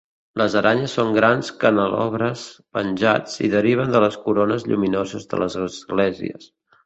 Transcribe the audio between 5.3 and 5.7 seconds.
de les